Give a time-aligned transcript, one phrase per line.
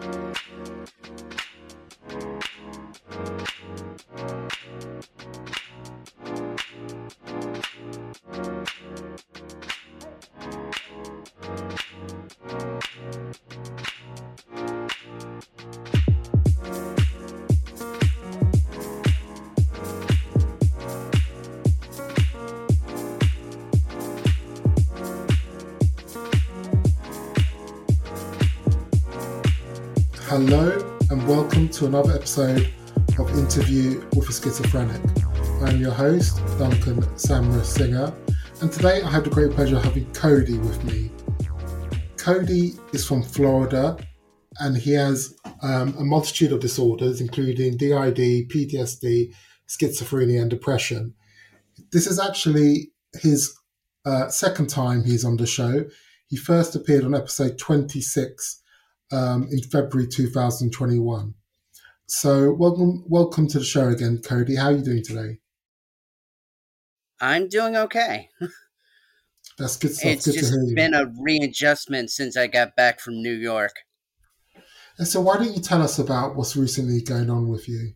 [0.00, 1.13] ああ。
[30.36, 32.68] Hello, and welcome to another episode
[33.20, 35.00] of Interview with a Schizophrenic.
[35.62, 38.12] I'm your host, Duncan Samra Singer,
[38.60, 41.12] and today I have the great pleasure of having Cody with me.
[42.16, 43.96] Cody is from Florida,
[44.58, 49.32] and he has um, a multitude of disorders, including DID, PTSD,
[49.68, 51.14] schizophrenia, and depression.
[51.92, 53.56] This is actually his
[54.04, 55.84] uh, second time he's on the show.
[56.26, 58.62] He first appeared on episode 26
[59.14, 61.34] um, in February 2021.
[62.06, 64.56] So welcome, welcome to the show again, Cody.
[64.56, 65.38] How are you doing today?
[67.20, 68.28] I'm doing okay.
[69.58, 70.12] That's good stuff.
[70.12, 70.74] It's good just to hear you.
[70.74, 73.72] been a readjustment since I got back from New York.
[74.98, 77.92] And so, why don't you tell us about what's recently going on with you?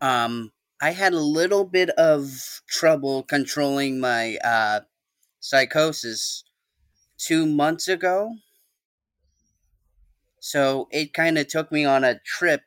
[0.00, 4.80] Um, I had a little bit of trouble controlling my uh,
[5.40, 6.44] psychosis
[7.20, 8.34] two months ago.
[10.40, 12.62] So it kind of took me on a trip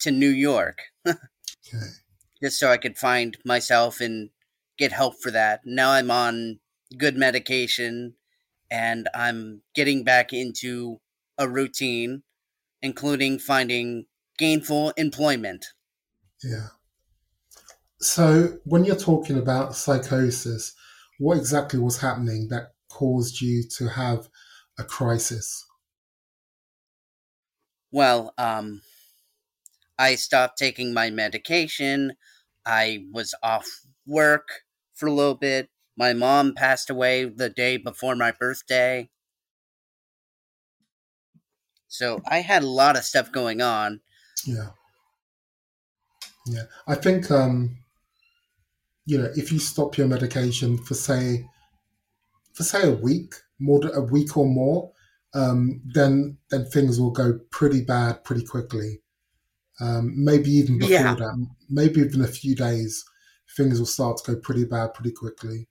[0.00, 1.18] to New York Okay.
[2.42, 4.30] just so I could find myself and
[4.78, 5.60] get help for that.
[5.64, 6.60] Now I'm on
[6.98, 8.14] good medication
[8.70, 11.00] and I'm getting back into
[11.38, 12.22] a routine,
[12.82, 14.06] including finding
[14.38, 15.66] gainful employment.
[16.42, 16.68] Yeah.
[18.00, 20.74] So, when you're talking about psychosis,
[21.18, 24.28] what exactly was happening that caused you to have
[24.78, 25.66] a crisis?
[27.90, 28.82] Well, um,
[29.98, 32.14] I stopped taking my medication.
[32.66, 33.66] I was off
[34.06, 34.48] work
[34.94, 35.70] for a little bit.
[35.96, 39.10] My mom passed away the day before my birthday.
[41.88, 44.00] So I had a lot of stuff going on.
[44.44, 44.70] Yeah.
[46.46, 46.64] Yeah.
[46.86, 47.76] I think, um,
[49.06, 51.48] you know, if you stop your medication for, say,
[52.54, 54.92] for say a week, more a week or more,
[55.34, 59.02] um, then then things will go pretty bad pretty quickly.
[59.80, 61.14] Um, maybe even before Yeah.
[61.14, 63.04] that, maybe even a few days,
[63.56, 65.68] things will start to go pretty bad pretty quickly.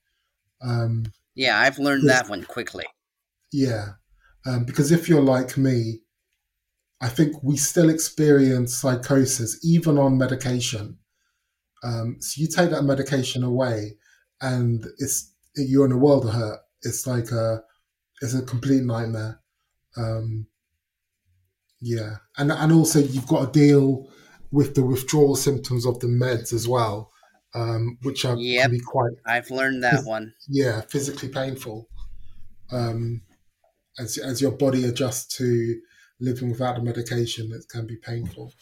[0.61, 1.05] Um,
[1.35, 2.85] Yeah, I've learned that one quickly.
[3.51, 3.93] yeah,
[4.45, 6.01] um, because if you're like me,
[7.01, 10.97] I think we still experience psychosis even on medication.
[11.83, 13.97] Um, so you take that medication away,
[14.41, 16.59] and it's you're in a world of hurt.
[16.83, 17.63] It's like a
[18.21, 19.39] it's a complete nightmare.
[19.97, 20.47] Um,
[21.81, 24.09] yeah, and and also you've got to deal
[24.51, 27.11] with the withdrawal symptoms of the meds as well,
[27.53, 28.61] um, which are Yep.
[28.63, 30.33] can be quite I've learned that one.
[30.47, 31.89] yeah physically painful
[32.71, 33.21] um,
[33.99, 35.79] as as your body adjusts to
[36.19, 37.51] living without the medication.
[37.51, 38.53] It can be painful.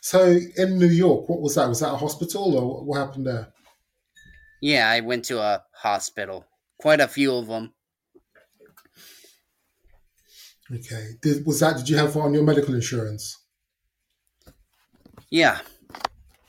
[0.00, 1.68] So in New York, what was that?
[1.68, 3.52] Was that a hospital or what happened there?
[4.60, 6.46] Yeah, I went to a hospital.
[6.78, 7.74] Quite a few of them.
[10.72, 11.76] Okay, did, was that?
[11.78, 13.36] Did you have on your medical insurance?
[15.30, 15.60] Yeah.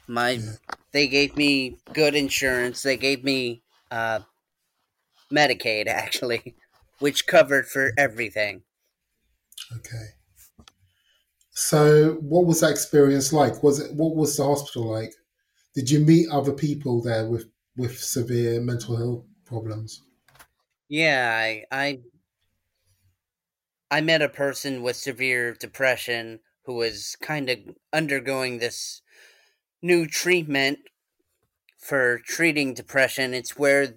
[0.08, 0.56] My Yeah.
[0.94, 2.84] they gave me good insurance.
[2.84, 4.22] They gave me uh
[5.31, 6.56] Medicaid actually,
[7.00, 8.64] which covered for everything.
[9.78, 10.09] Okay.
[11.52, 13.62] So, what was that experience like?
[13.64, 15.14] Was it what was the hospital like?
[15.75, 17.46] Did you meet other people there with
[17.80, 20.04] with severe mental health problems?
[20.90, 22.02] Yeah, I I
[23.90, 27.60] I met a person with severe depression who was kind of
[27.94, 29.02] undergoing this
[29.82, 30.80] new treatment
[31.80, 33.34] for treating depression.
[33.34, 33.96] It's where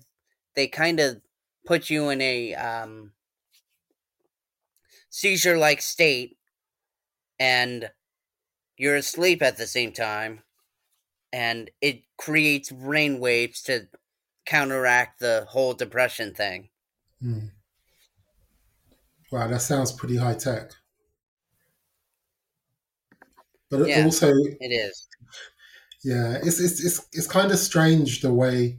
[0.54, 1.22] they kind of
[1.66, 3.12] put you in a um,
[5.10, 6.38] seizure like state
[7.38, 7.90] and
[8.76, 10.42] you're asleep at the same time
[11.32, 13.88] and it creates brain waves to
[14.46, 16.70] counteract the whole depression thing.
[17.20, 17.46] Hmm.
[19.32, 20.74] Wow, that sounds pretty high tech.
[23.70, 23.96] But it Yeah.
[23.96, 25.08] also, It is.
[26.04, 28.78] yeah, it's it's it's, it's kind of strange the way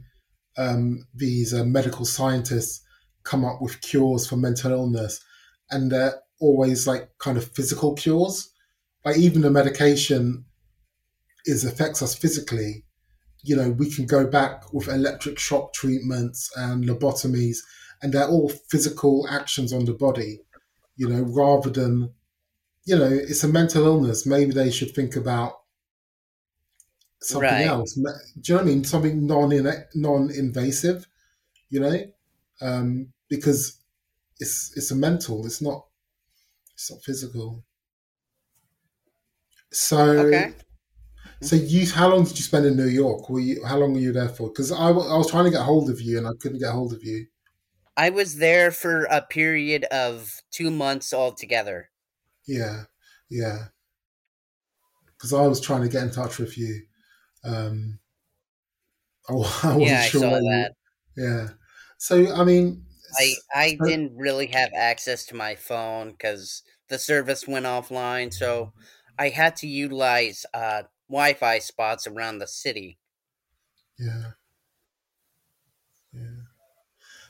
[0.58, 2.82] um, these uh, medical scientists
[3.24, 5.24] come up with cures for mental illness,
[5.70, 8.50] and they're always like kind of physical cures.
[9.04, 10.46] Like even the medication
[11.44, 12.84] is affects us physically.
[13.44, 17.58] You know, we can go back with electric shock treatments and lobotomies,
[18.02, 20.42] and they're all physical actions on the body,
[20.96, 22.14] you know, rather than,
[22.86, 24.26] you know, it's a mental illness.
[24.26, 25.62] Maybe they should think about
[27.20, 27.64] something Right.
[27.64, 27.94] else.
[27.94, 28.08] Do you
[28.50, 28.84] know what I mean?
[28.84, 29.50] Something non
[29.94, 31.08] non invasive,
[31.70, 32.12] you know,
[32.62, 33.80] um, because
[34.40, 35.46] it's it's a mental.
[35.46, 35.88] It's not
[36.74, 37.64] it's not physical.
[39.72, 40.54] So Okay.
[41.44, 43.28] So you how long did you spend in New York?
[43.30, 44.48] Were you how long were you there for?
[44.48, 46.92] Because I, I was trying to get hold of you and I couldn't get hold
[46.92, 47.26] of you.
[47.96, 51.90] I was there for a period of two months altogether.
[52.46, 52.84] Yeah,
[53.30, 53.66] yeah.
[55.06, 56.82] Because I was trying to get in touch with you.
[57.44, 57.98] Um,
[59.28, 60.20] I, I wasn't Yeah, I sure.
[60.20, 60.72] saw where you- that.
[61.16, 61.48] yeah.
[61.98, 62.84] So I mean,
[63.54, 68.72] I, so- didn't really have access to my phone because the service went offline, so
[69.18, 70.82] I had to utilize uh,
[71.14, 72.98] Wi-Fi spots around the city.
[73.98, 74.32] Yeah.
[76.12, 76.44] Yeah.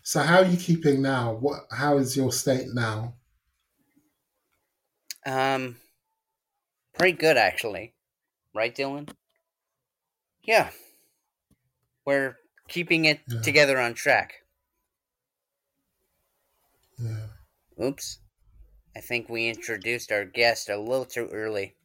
[0.02, 1.34] So how are you keeping now?
[1.34, 3.16] What how is your state now?
[5.26, 5.76] Um,
[6.94, 7.94] pretty good actually,
[8.54, 9.08] right, Dylan?
[10.44, 10.70] Yeah,
[12.06, 12.38] we're
[12.68, 13.40] keeping it Yeah.
[13.42, 14.34] together on track.
[16.98, 17.26] Yeah.
[17.80, 18.18] Oops,
[18.96, 21.76] I think we introduced our guest a little too early.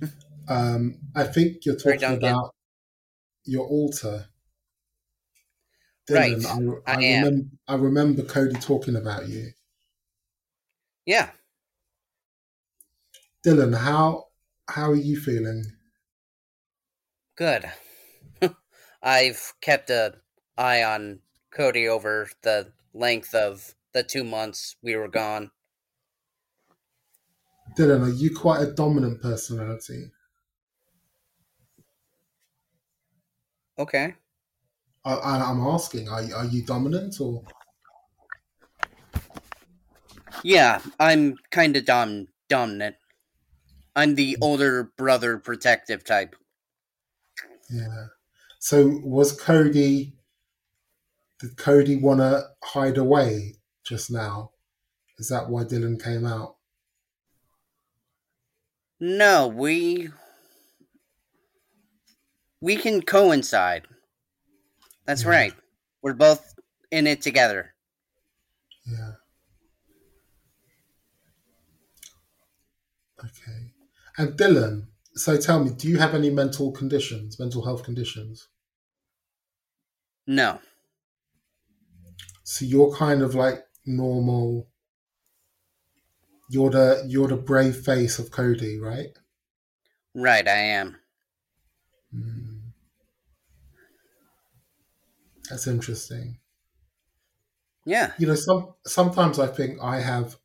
[0.48, 2.54] Um, I think you're talking about
[3.44, 4.26] your alter.
[6.10, 7.24] Right, Dylan, I, I I, am.
[7.24, 9.50] remember, I remember Cody talking about you.
[11.04, 11.30] Yeah,
[13.46, 14.26] Dylan, how
[14.68, 15.64] how are you feeling?
[17.38, 17.70] good.
[19.02, 20.14] I've kept a
[20.58, 21.20] eye on
[21.52, 25.52] Cody over the length of the two months we were gone.
[27.78, 30.10] Dylan, are you quite a dominant personality?
[33.78, 34.14] Okay.
[35.04, 37.44] I, I, I'm asking, are, you- are you dominant or?
[40.44, 42.96] Yeah, I'm kind of dom- dominant.
[43.96, 46.36] I'm the older brother protective type.
[47.70, 48.06] Yeah.
[48.60, 50.14] So was Cody?
[51.40, 54.52] Did Cody want to hide away just now?
[55.18, 56.56] Is that why Dylan came out?
[59.00, 60.10] No, we
[62.60, 63.86] we can coincide.
[65.06, 65.30] That's Yeah.
[65.30, 65.54] right.
[66.02, 66.54] We're both
[66.90, 67.74] in it together.
[68.86, 69.12] Yeah.
[73.24, 73.72] Okay.
[74.16, 78.48] And Dylan, so tell me, do you have any mental conditions, mental health conditions?
[80.26, 80.60] No.
[82.44, 84.68] So you're kind of like normal.
[86.50, 89.10] You're the you're the brave face of Cody, right?
[90.14, 90.96] Right, I am.
[92.14, 92.47] Mm.
[95.50, 96.38] That's interesting.
[97.84, 98.12] Yeah.
[98.18, 100.36] You know, some sometimes I think I have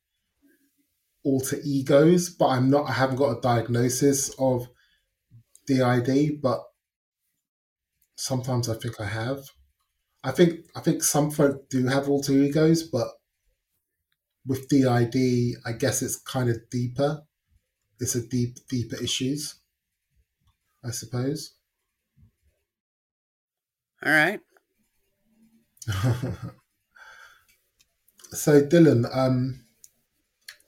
[1.24, 2.90] alter egos, but I'm not.
[2.90, 4.68] I haven't got a diagnosis of
[5.68, 6.62] DID, but
[8.16, 9.40] sometimes I think I have.
[10.24, 13.08] I think I think some folk do have alter egos, but
[14.46, 17.24] with DID, I guess it's kind of deeper.
[18.00, 19.56] It's a deep, deeper issues,
[20.84, 21.56] I suppose.
[24.06, 24.40] All right.
[28.32, 29.66] so Dylan, um,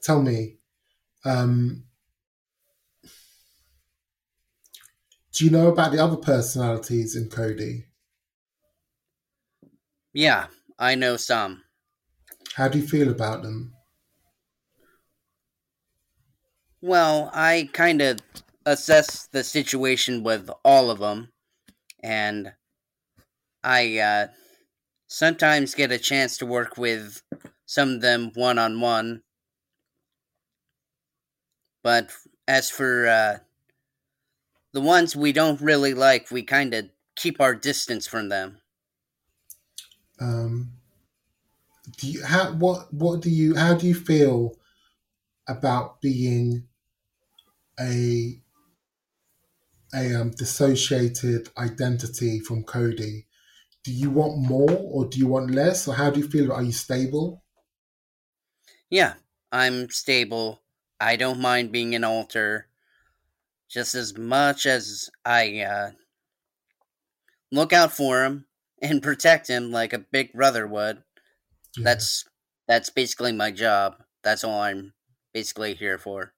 [0.02, 0.58] tell me,
[1.24, 1.86] um,
[5.34, 7.86] do you know about the other personalities in Cody?
[10.14, 10.48] Yeah,
[10.80, 11.64] I know some.
[12.56, 13.74] How do you feel about them?
[16.82, 18.20] Well, I kind of
[18.66, 21.32] assess the situation with all of them,
[22.04, 22.54] and
[23.64, 24.28] I uh,
[25.08, 27.22] sometimes get a chance to work with
[27.66, 29.24] some of them one on one.
[31.84, 32.12] But
[32.48, 33.38] as for uh,
[34.74, 38.62] the ones we don't really like, we kind of keep our distance from them.
[40.20, 40.72] Um,
[41.98, 44.56] do you how what what do you how do you feel
[45.48, 46.68] about being
[47.80, 48.42] a
[49.94, 53.28] a um, dissociated identity from Cody?
[53.86, 56.52] Do you want more or do you want less, or how do you feel?
[56.52, 57.42] Are you stable?
[58.90, 59.16] Yeah,
[59.52, 60.64] I'm stable.
[61.00, 62.68] I don't mind being an alter
[63.70, 65.92] just as much as I uh,
[67.52, 68.46] look out for him
[68.82, 71.04] and protect him like a big brother would.
[71.78, 72.26] Yeah, That's
[72.68, 74.04] that's basically my job.
[74.24, 74.94] That's all I'm
[75.34, 76.34] basically here for.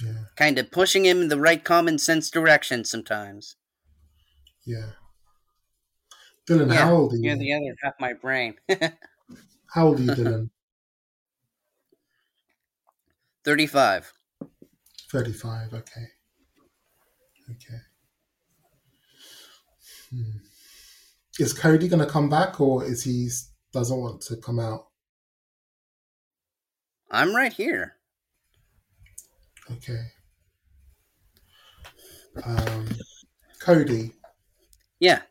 [0.00, 3.56] yeah, Kind of pushing him in the right common sense direction sometimes.
[4.64, 4.92] yeah.
[6.48, 7.22] Dylan, Yeah, how old are you?
[7.24, 8.54] You're the other half my brain.
[9.68, 10.50] How old are you, Dylan?
[13.44, 14.12] 35.
[15.10, 16.06] 35, okay.
[17.50, 17.78] Okay.
[20.10, 20.38] Hmm.
[21.38, 23.28] Is Cody going to come back or is he
[23.72, 24.86] doesn't want to come out?
[27.10, 27.96] I'm right here.
[29.70, 30.06] Okay.
[32.44, 32.88] Um,
[33.60, 34.12] Cody.
[34.98, 35.22] Yeah.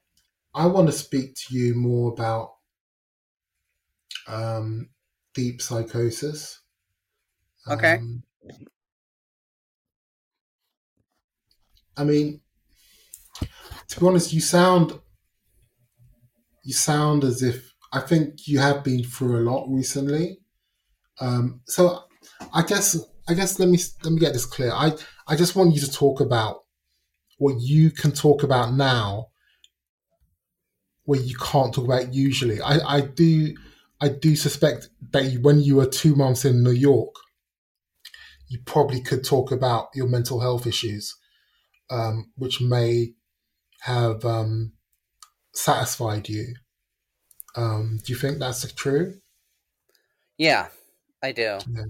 [0.56, 2.54] I want to speak to you more about
[4.28, 4.90] um,
[5.34, 6.62] deep psychosis.
[7.70, 7.96] Okay.
[7.96, 8.24] Um,
[11.98, 12.42] I mean,
[13.88, 15.00] to be honest, you sound
[16.64, 20.40] you sound as if I think you have been through a lot recently.
[21.20, 22.04] Um, so
[22.54, 22.98] I guess
[23.28, 24.72] I guess let me let me get this clear.
[24.72, 24.94] I
[25.28, 26.64] I just want you to talk about
[27.38, 29.28] what you can talk about now,
[31.06, 32.62] where you can't talk about usually.
[32.62, 33.56] I I do
[34.02, 37.16] I do suspect that you, when you were two months in New York,
[38.48, 41.16] you probably could talk about your mental health issues,
[41.90, 43.14] um, which may
[43.82, 44.74] have um,
[45.54, 46.56] satisfied you.
[47.56, 49.16] Um, do you think that's true?
[50.38, 50.68] Yeah,
[51.24, 51.58] I do.
[51.70, 51.86] Yeah.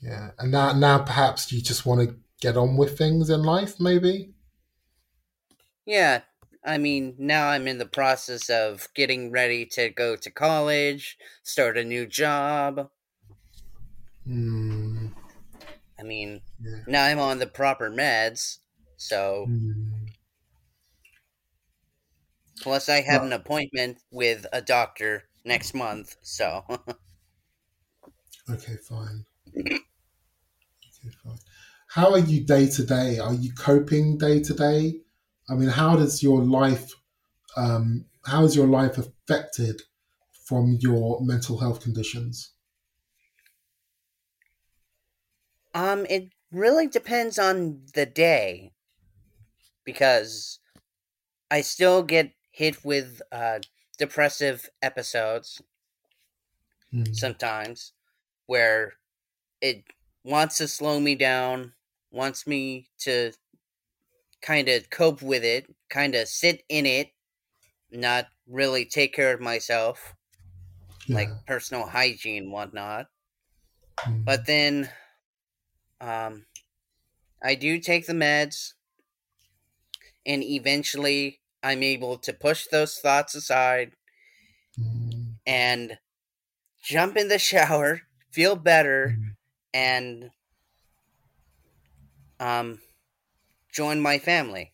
[0.00, 0.30] yeah.
[0.38, 4.32] And now, now perhaps you just want to get on with things in life, maybe?
[5.84, 6.20] Yeah.
[6.66, 11.78] I mean, now I'm in the process of getting ready to go to college, start
[11.78, 12.90] a new job.
[14.26, 15.08] Mm.
[15.98, 16.84] I mean, Yeah.
[16.86, 18.58] now I'm on the proper meds,
[18.96, 20.06] so Mm.
[22.60, 26.64] plus I have Well- an appointment with a doctor next month, so
[28.50, 29.24] Okay, fine.
[30.84, 31.38] Okay, fine.
[31.88, 33.18] How are you day to day?
[33.18, 35.00] Are you coping day to day?
[35.48, 36.92] I mean, how does your life,
[37.56, 39.82] um, how is your life affected
[40.32, 42.52] from your mental health conditions?
[45.74, 48.72] um it really depends on the day
[49.84, 50.58] because
[51.50, 53.60] I still get hit with uh
[53.98, 55.62] depressive episodes
[56.92, 57.12] Mm.
[57.12, 57.92] sometimes
[58.46, 58.94] where
[59.60, 59.84] it
[60.24, 61.74] wants to slow me down,
[62.12, 63.32] wants me to
[64.46, 67.10] kind of cope with it, kind of sit in it,
[67.90, 70.14] not really take care of myself,
[71.12, 73.08] like personal hygiene whatnot.
[74.06, 74.26] Mm.
[74.26, 74.90] But then,
[76.00, 76.46] um,
[77.42, 78.74] I do take the meds,
[80.24, 83.94] and eventually I'm able to push those thoughts aside
[84.78, 85.36] Mm.
[85.46, 85.98] and
[86.82, 89.36] jump in the shower, feel better, Mm.
[89.74, 90.30] and
[92.40, 92.78] um
[93.76, 94.72] join my family.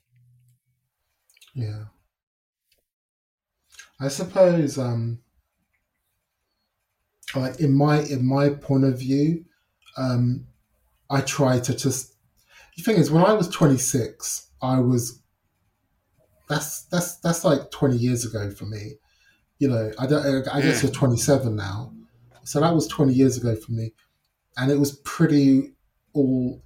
[1.54, 1.84] Yeah.
[4.00, 5.18] I suppose um
[7.34, 9.44] like in my in my point of view,
[9.96, 10.46] um
[11.10, 12.14] I try to just
[12.76, 15.20] the thing is when I was 26, I was
[16.48, 18.92] that's that's that's like 20 years ago for me.
[19.58, 21.92] You know, I don't I guess you're 27 now.
[22.44, 23.92] So that was 20 years ago for me.
[24.56, 25.74] And it was pretty
[26.12, 26.62] all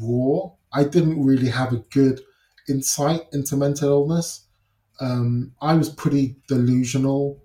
[0.00, 0.50] raw.
[0.76, 2.20] I didn't really have a good
[2.68, 4.46] insight into mental illness.
[5.00, 7.42] Um, I was pretty delusional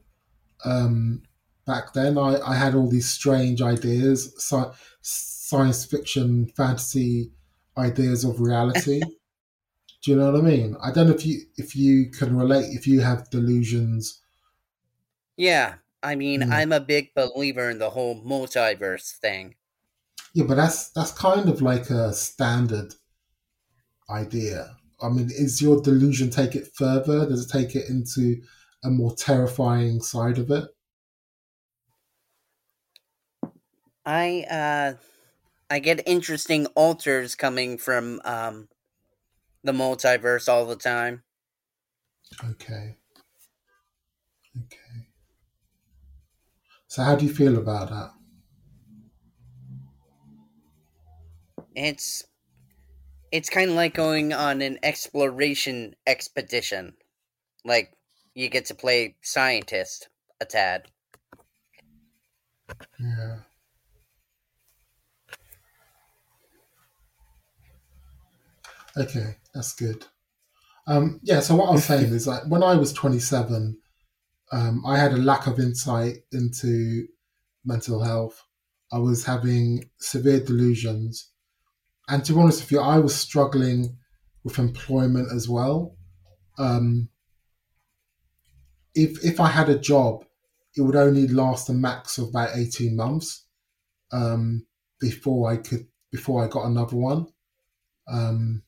[0.65, 1.23] um,
[1.65, 2.17] back then.
[2.17, 4.71] I, I had all these strange ideas, sci-
[5.01, 7.31] science fiction, fantasy
[7.77, 9.01] ideas of reality.
[10.03, 10.77] Do you know what I mean?
[10.83, 12.65] I don't know if you if you can relate.
[12.73, 14.21] If you have delusions,
[15.35, 16.51] Yeah, I mean, Mm.
[16.51, 19.55] I'm a big believer in the whole multiverse thing.
[20.33, 22.93] yeah, but that's that's kind of like a standard
[24.10, 24.77] idea.
[25.01, 27.27] I mean, is your delusion take it further?
[27.27, 28.41] Does it take it into
[28.84, 30.65] a more terrifying side of it?
[34.05, 34.93] I uh
[35.70, 38.70] I get interesting alters coming from um
[39.63, 41.24] the multiverse all the time.
[42.43, 42.98] Okay.
[44.58, 45.12] Okay.
[46.88, 48.12] So how do you feel about that?
[51.75, 52.24] It's
[53.31, 56.93] it's kind of like going on an exploration expedition.
[57.63, 57.93] Like
[58.33, 60.09] you get to play scientist
[60.39, 60.88] a tad.
[63.00, 63.38] Yeah.
[68.97, 70.05] Okay, that's good.
[70.88, 73.77] Um, yeah, so what I was saying is like when I was 27,
[74.51, 77.07] um, I had a lack of insight into
[77.63, 78.43] mental health.
[78.91, 81.30] I was having severe delusions.
[82.12, 83.98] And to be honest with you, I was struggling
[84.44, 85.96] with employment as well.
[86.60, 87.10] Um,
[88.94, 90.25] if if I had a job
[90.75, 93.46] it would only last a max of about 18 months
[94.12, 94.65] um,
[95.00, 97.27] before I could before I got another one.
[98.08, 98.63] Um,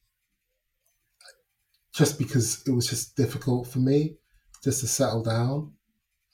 [1.94, 4.16] just because it was just difficult for me
[4.64, 5.74] just to settle down.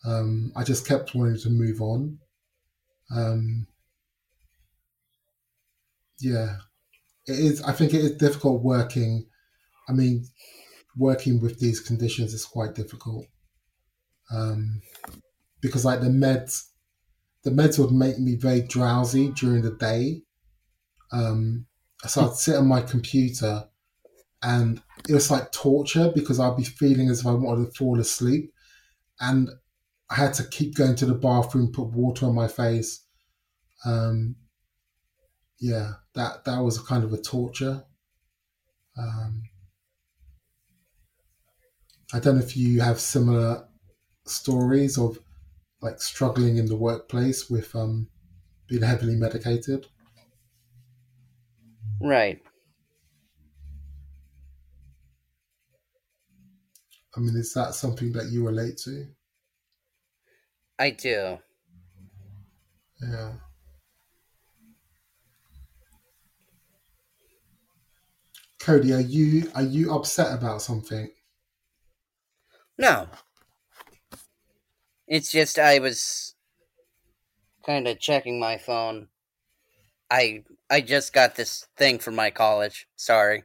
[0.06, 2.20] Um, I just kept wanting to move on.
[3.14, 3.68] Um,
[6.20, 6.58] yeah,
[7.30, 7.62] it is.
[7.62, 9.28] I think it is difficult working.
[9.88, 10.26] I mean,
[10.96, 13.26] working with these conditions is quite difficult
[14.32, 14.82] um,
[15.62, 16.68] because, like the meds,
[17.44, 20.22] the meds would make me very drowsy during the day.
[21.12, 21.66] Um,
[22.06, 23.66] so I'd sit on my computer,
[24.42, 28.00] and it was like torture because I'd be feeling as if I wanted to fall
[28.00, 28.52] asleep,
[29.20, 29.50] and
[30.10, 33.06] I had to keep going to the bathroom, put water on my face.
[33.86, 34.36] Um,
[35.60, 37.86] yeah, that that was kind of a torture.
[38.98, 39.44] Um,
[42.14, 43.68] I don't know if you have similar
[44.26, 45.20] stories of
[45.82, 48.10] like struggling in the workplace with um,
[48.68, 49.88] being heavily medicated.
[52.02, 52.42] Right.
[57.16, 59.14] I mean, is that something that you relate to?
[60.80, 61.40] I do.
[63.02, 63.34] Yeah.
[68.60, 71.10] Cody, are you are you upset about something?
[72.78, 73.10] No.
[75.08, 76.36] It's just I was
[77.66, 79.08] kind of checking my phone.
[80.12, 82.88] I I just got this thing from my college.
[82.96, 83.44] Sorry.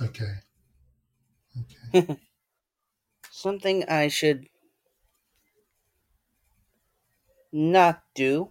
[0.00, 0.34] Okay.
[1.94, 2.18] Okay.
[3.30, 4.48] Something I should
[7.52, 8.50] not do.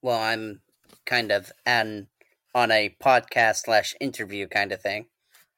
[0.00, 0.62] Well, I'm
[1.06, 2.08] kind of an
[2.54, 5.06] on a podcast slash interview kind of thing.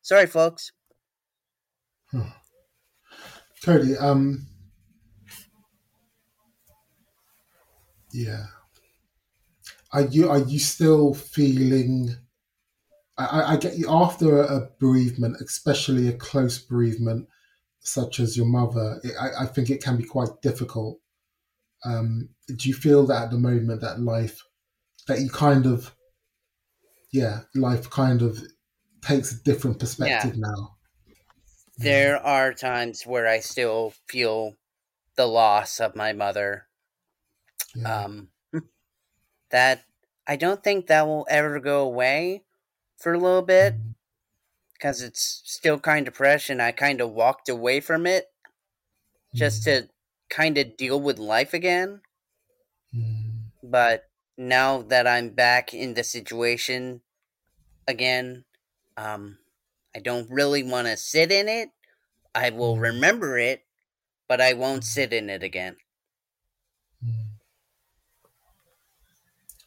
[0.02, 0.72] Sorry, folks.
[3.64, 4.46] Cody, um,
[8.12, 8.46] yeah,
[9.92, 12.16] are you are you still feeling?
[13.16, 17.28] I, I get you after a bereavement, especially a close bereavement
[17.80, 19.00] such as your mother.
[19.02, 21.00] It, I, I think it can be quite difficult.
[21.84, 24.42] Um, do you feel that at the moment that life
[25.08, 25.94] that you kind of
[27.12, 28.38] yeah life kind of
[29.02, 30.40] takes a different perspective yeah.
[30.40, 30.76] now
[31.78, 34.54] there are times where i still feel
[35.16, 36.66] the loss of my mother
[37.74, 38.04] yeah.
[38.04, 38.28] um
[39.50, 39.82] that
[40.26, 42.42] i don't think that will ever go away
[42.98, 43.74] for a little bit
[44.74, 45.08] because mm-hmm.
[45.08, 48.26] it's still kind of fresh and i kind of walked away from it
[49.34, 49.64] just mm.
[49.64, 49.88] to
[50.28, 52.00] kind of deal with life again
[52.94, 53.40] mm.
[53.62, 54.07] but
[54.38, 57.02] now that I'm back in the situation
[57.88, 58.44] again,
[58.96, 59.38] um,
[59.94, 61.70] I don't really want to sit in it.
[62.34, 62.82] I will mm-hmm.
[62.82, 63.64] remember it,
[64.28, 65.76] but I won't sit in it again.
[67.04, 67.34] Mm-hmm.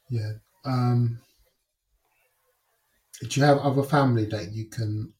[0.09, 0.31] Yeah.
[0.63, 1.19] Um,
[3.21, 5.13] do you have other family that you can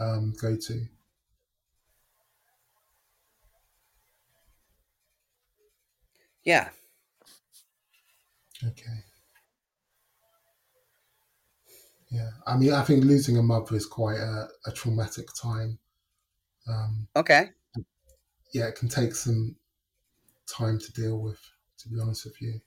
[0.00, 0.86] um, go to?
[6.44, 6.70] Yeah.
[8.64, 9.04] Okay.
[12.10, 15.78] Yeah, I mean, I think losing a mother is quite a, a traumatic time.
[16.66, 17.50] Um, okay.
[18.54, 19.56] Yeah, it can take some
[20.46, 21.40] time to deal with.
[21.80, 22.60] To be honest with you.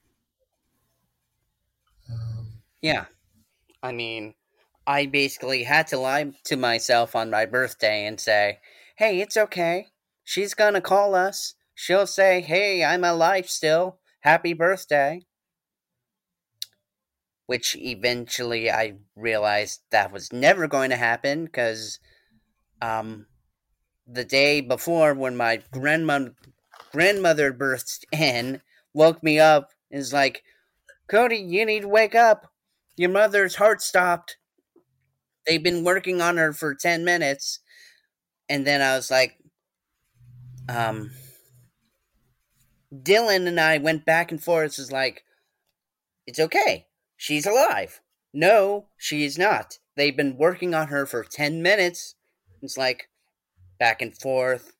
[2.10, 3.06] Um, yeah,
[3.82, 4.34] I mean,
[4.86, 8.60] I basically had to lie to myself on my birthday and say,
[8.96, 9.88] "Hey, it's okay.
[10.24, 11.54] She's gonna call us.
[11.74, 14.00] She'll say, "Hey, I'm alive still.
[14.20, 15.26] Happy birthday."
[17.46, 21.98] Which eventually I realized that was never going to happen because
[22.80, 23.26] um,
[24.06, 26.34] the day before when my grandmother
[26.92, 28.60] grandmother burst in,
[28.92, 30.42] woke me up, is like,
[31.08, 32.52] Cody, you need to wake up.
[32.96, 34.36] Your mother's heart stopped.
[35.46, 37.60] They've been working on her for 10 minutes.
[38.48, 39.38] And then I was like,
[40.68, 41.10] um,
[42.94, 44.78] Dylan and I went back and forth.
[44.78, 45.24] It's like,
[46.26, 46.86] it's okay.
[47.22, 48.00] She's alive.
[48.34, 49.78] No, she is not.
[49.94, 52.16] They've been working on her for 10 minutes.
[52.60, 53.10] It's like
[53.78, 54.72] back and forth.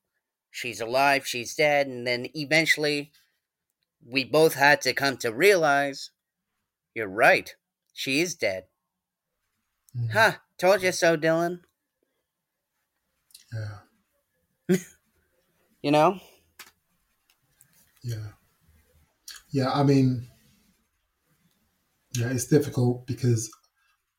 [0.51, 3.13] She's alive, she's dead, and then eventually
[4.05, 6.11] we both had to come to realize
[6.97, 7.55] you're right.
[7.95, 8.65] She is dead.
[9.97, 10.11] Mm-hmm.
[10.11, 11.61] Huh, told you so, Dylan.
[13.55, 14.77] Yeah.
[15.81, 16.19] you know?
[18.03, 18.31] Yeah.
[19.53, 20.27] Yeah, I mean,
[22.17, 23.51] yeah, it's difficult because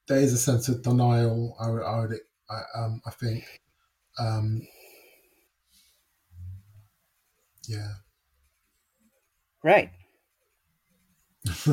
[0.07, 1.55] there is a sense of denial.
[1.59, 3.61] I would, I, would, I, um, I think,
[4.19, 4.61] um,
[7.67, 7.93] Yeah.
[9.63, 9.91] Right.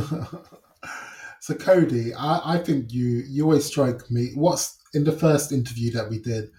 [1.40, 4.30] so Cody, I, I think you you always strike me.
[4.35, 6.50] What's in the first interview that we did?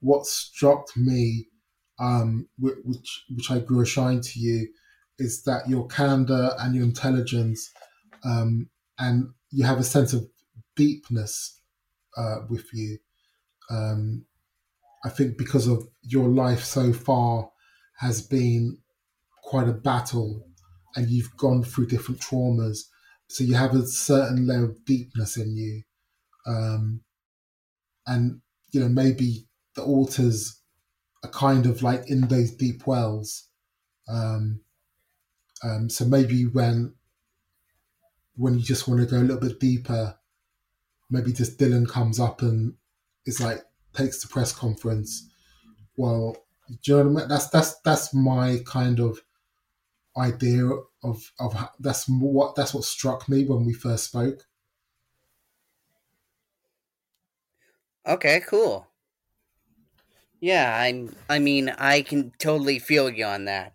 [0.00, 1.48] What struck me,
[1.98, 4.68] um, which which I grew a shine to you,
[5.18, 7.70] is that your candor and your intelligence,
[8.24, 10.28] um, and you have a sense of
[10.76, 11.60] deepness
[12.16, 12.98] uh, with you.
[13.70, 14.24] Um,
[15.04, 17.50] I think because of your life so far
[17.98, 18.78] has been
[19.42, 20.44] quite a battle,
[20.96, 22.80] and you've gone through different traumas,
[23.28, 25.82] so you have a certain level of deepness in you,
[26.46, 27.02] um,
[28.06, 28.40] and
[28.72, 30.60] you know maybe the alters
[31.22, 33.48] are kind of like in those deep wells.
[34.08, 34.60] Um,
[35.62, 36.94] um, so maybe when
[38.38, 40.16] when you just want to go a little bit deeper,
[41.10, 42.74] maybe just Dylan comes up and
[43.26, 43.62] is like
[43.94, 45.28] takes the press conference.
[45.96, 46.36] Well,
[46.68, 47.28] do you know what I mean?
[47.28, 49.20] That's that's that's my kind of
[50.16, 50.68] idea
[51.02, 54.46] of of that's what that's what struck me when we first spoke.
[58.06, 58.86] Okay, cool.
[60.40, 61.14] Yeah, I'm.
[61.28, 63.74] I mean, I can totally feel you on that.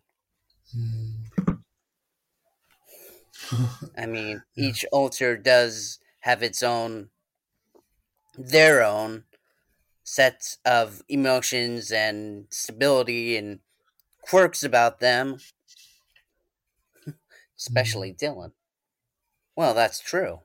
[3.98, 4.70] I mean, yeah.
[4.70, 7.10] each alter does have its own,
[8.38, 9.24] their own
[10.04, 13.60] sets of emotions and stability and
[14.22, 15.38] quirks about them.
[17.58, 18.20] Especially mm.
[18.20, 18.52] Dylan.
[19.56, 20.40] Well, that's true.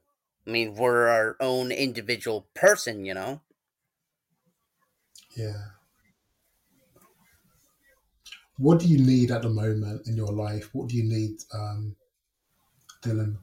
[0.47, 3.43] I mean, we're our own individual person, you know?
[5.37, 5.65] Yeah.
[8.57, 10.71] What do you need at the moment in your life?
[10.73, 11.95] What do you need um,
[13.03, 13.39] Dylan.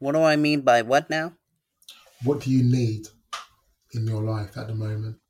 [0.00, 1.36] What do I mean by what now?
[2.24, 3.08] What do you need
[3.92, 5.20] in your life at the moment?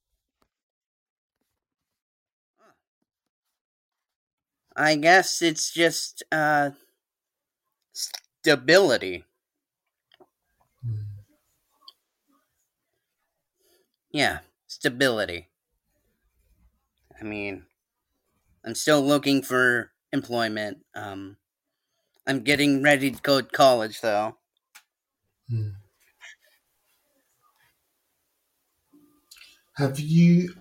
[4.77, 6.71] I guess it's just uh,
[7.93, 9.25] stability.
[10.83, 11.21] Hmm.
[14.13, 15.49] Yeah, stability.
[17.21, 17.67] I mean,
[18.65, 20.85] I'm still looking for employment.
[20.95, 21.39] Um,
[22.27, 24.39] I'm getting ready to go to college, though.
[25.49, 25.71] Hmm.
[29.75, 30.55] Have you?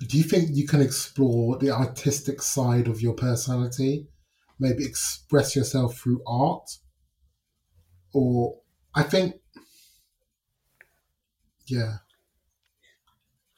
[0.00, 4.08] Do you think you can explore the artistic side of your personality?
[4.58, 6.68] Maybe express yourself through art,
[8.12, 8.60] or
[8.94, 9.36] I think,
[11.66, 11.98] yeah,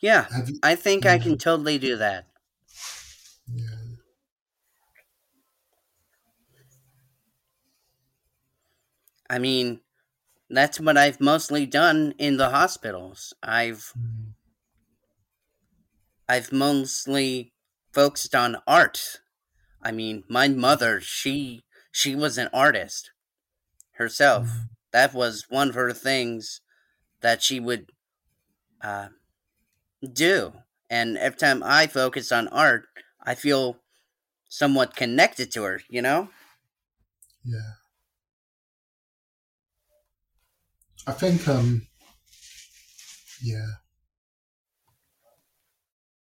[0.01, 0.29] yeah.
[0.31, 2.27] You, I think I can totally do that.
[9.31, 9.81] I mean,
[10.49, 13.35] that's what I've mostly done in the hospitals.
[13.43, 14.33] I've mm.
[16.29, 17.53] I've mostly
[17.93, 19.21] focused on art.
[19.83, 23.11] I mean, my mother, she she was an artist
[23.93, 24.47] herself.
[24.47, 24.69] Mm.
[24.93, 26.61] That was one of her things
[27.21, 27.91] that she would
[28.83, 29.09] uh,
[30.13, 30.53] do.
[30.89, 32.87] And every time I focus on art,
[33.23, 33.79] I feel
[34.49, 36.31] somewhat connected to her, you know?
[37.45, 37.73] Yeah.
[41.09, 41.87] I think um
[43.43, 43.67] yeah.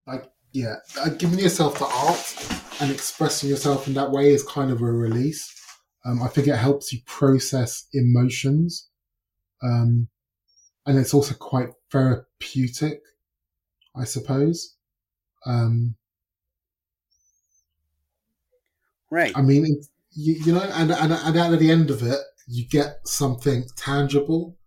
[0.07, 0.77] Like yeah,
[1.19, 5.55] giving yourself the art and expressing yourself in that way is kind of a release.
[6.07, 8.89] Um, I think it helps you process emotions.
[9.63, 10.09] Um,
[10.87, 13.01] and it's also quite therapeutic,
[13.95, 14.77] I suppose.
[15.45, 15.97] Um,
[19.11, 19.33] Right.
[19.35, 19.65] I mean,
[20.13, 24.58] you, you know, and, and, and at the end of it, you get something tangible.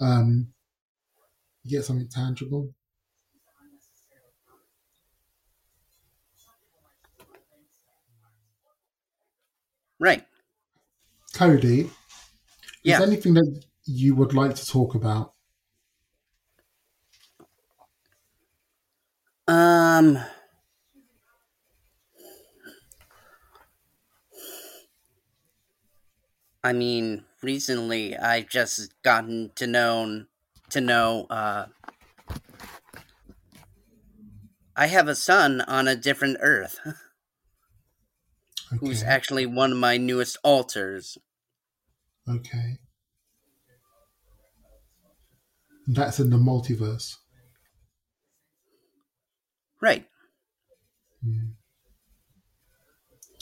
[0.00, 0.48] Um,
[1.64, 2.72] you get something tangible.
[9.98, 10.24] Right.
[11.34, 11.90] Cody,
[12.82, 12.94] yeah.
[12.94, 15.32] is there anything that you would like to talk about?
[19.48, 20.18] Um,
[26.64, 30.24] I mean, recently I've just gotten to know
[30.70, 31.66] to know uh,
[34.74, 36.80] I have a son on a different Earth.
[36.84, 38.78] Okay.
[38.80, 41.16] Who's actually one of my newest alters.
[42.28, 42.78] Okay.
[45.86, 47.14] That's in the multiverse.
[49.80, 50.04] Right.
[51.24, 51.52] Mm.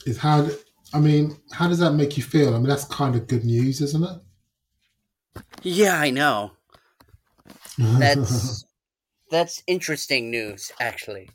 [0.05, 0.51] Is how
[0.95, 2.55] I mean, how does that make you feel?
[2.55, 5.43] I mean, that's kind of good news, isn't it?
[5.63, 6.53] Yeah, I know.
[7.79, 8.65] That's
[9.31, 11.29] that's interesting news, actually.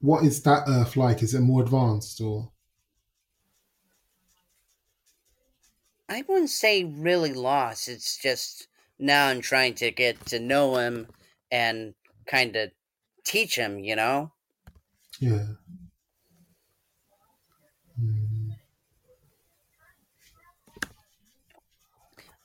[0.00, 1.22] what is that Earth like?
[1.22, 2.50] Is it more advanced or?
[6.08, 7.88] I wouldn't say really lost.
[7.88, 11.06] It's just now I'm trying to get to know him
[11.50, 11.94] and
[12.26, 12.70] kind of
[13.24, 14.32] teach him, you know?
[15.20, 15.46] Yeah.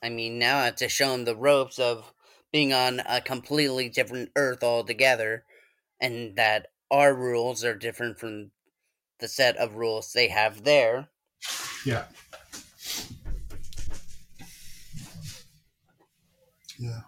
[0.02, 2.12] I mean, now I have to show him the ropes of
[2.52, 5.44] being on a completely different Earth altogether,
[6.00, 8.50] and that our rules are different from
[9.20, 11.08] the set of rules they have there.
[11.84, 12.06] Yeah.
[16.78, 17.00] Yeah.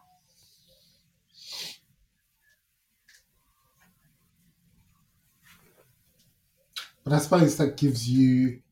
[7.04, 8.62] But I suppose that gives you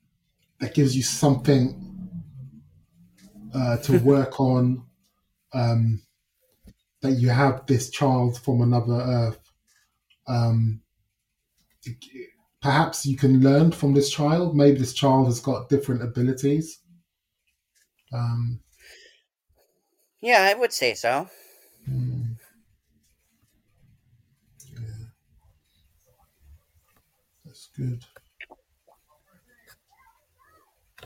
[0.60, 1.89] that gives you something
[3.54, 4.84] uh, to work on.
[5.52, 6.02] Um,
[7.02, 9.38] that you have this child from another Earth.
[10.26, 10.82] Um,
[12.60, 14.56] perhaps you can learn from this child.
[14.56, 16.80] Maybe this child has got different abilities.
[18.12, 18.60] Um,
[20.20, 21.28] yeah, I would say so.
[21.86, 22.32] Hmm.
[24.72, 25.06] Yeah.
[27.44, 28.04] That's good.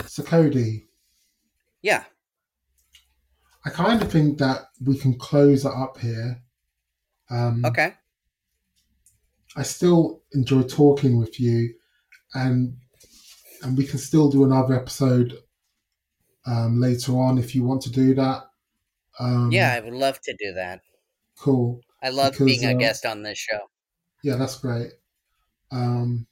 [0.06, 0.86] So, Cody.
[1.82, 2.04] Yeah.
[3.64, 6.42] I kind of think that we can close it up here.
[7.30, 7.94] Um, okay.
[9.56, 11.74] I still enjoy talking with you,
[12.34, 12.76] and
[13.62, 15.38] and we can still do another episode
[16.46, 18.42] um, later on if you want to do that.
[19.18, 20.80] Um, yeah, I would love to do that.
[21.38, 21.80] Cool.
[22.02, 23.60] I love because, being a uh, guest on this show.
[24.22, 24.92] Yeah, that's great.
[25.70, 26.26] Um,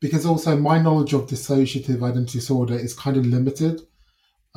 [0.00, 3.80] because also my knowledge of dissociative identity disorder is kind of limited.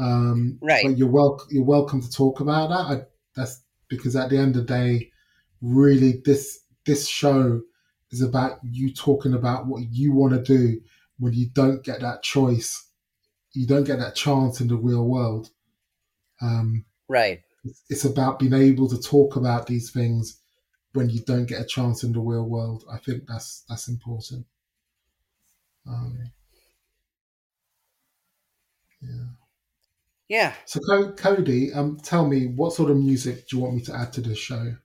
[0.01, 0.83] Um, right.
[0.83, 1.47] But you're welcome.
[1.51, 2.97] You're welcome to talk about that.
[2.97, 3.01] I,
[3.35, 5.11] that's because at the end of the day,
[5.61, 7.61] really, this this show
[8.09, 10.81] is about you talking about what you want to do
[11.19, 12.89] when you don't get that choice.
[13.53, 15.49] You don't get that chance in the real world.
[16.41, 17.41] Um, right.
[17.89, 20.41] It's about being able to talk about these things
[20.93, 22.85] when you don't get a chance in the real world.
[22.91, 24.47] I think that's that's important.
[25.87, 26.31] Um,
[29.01, 29.40] yeah.
[30.31, 30.53] Yeah.
[30.63, 34.13] So, Cody, um, tell me what sort of music do you want me to add
[34.13, 34.77] to this show?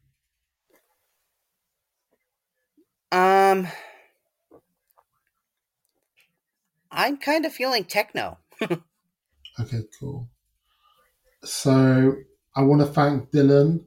[3.13, 3.69] Um,
[6.91, 8.39] I'm kind of feeling techno.
[8.61, 10.29] okay, cool.
[11.45, 12.17] So,
[12.57, 13.85] I want to thank Dylan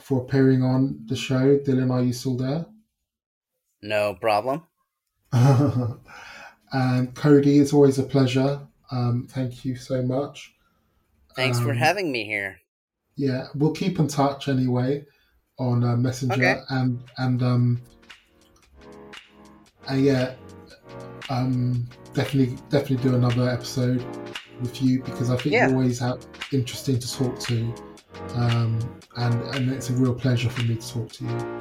[0.00, 1.58] for appearing on the show.
[1.58, 2.66] Dylan, are you still there?
[3.82, 4.62] No problem.
[5.32, 8.68] and Cody, it's always a pleasure.
[8.92, 10.54] Um, thank you so much.
[11.34, 12.60] Thanks um, for having me here.
[13.16, 15.04] Yeah, we'll keep in touch anyway
[15.58, 16.60] on uh, Messenger okay.
[16.70, 17.82] and and um
[19.88, 20.34] and yeah,
[21.30, 24.04] um definitely definitely do another episode
[24.60, 25.68] with you because I think yeah.
[25.68, 27.74] you always have interesting to talk to,
[28.34, 28.78] um
[29.16, 31.60] and and it's a real pleasure for me to talk to you.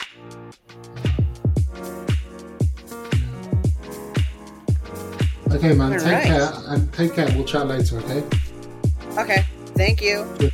[5.56, 5.94] Okay, man.
[5.94, 6.24] All take right.
[6.24, 7.28] care and take care.
[7.36, 8.00] We'll chat later.
[8.00, 8.24] Okay.
[9.18, 9.46] Okay.
[9.76, 10.52] Thank you.